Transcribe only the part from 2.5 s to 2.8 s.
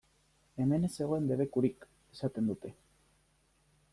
dute.